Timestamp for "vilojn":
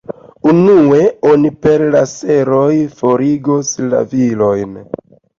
4.15-4.73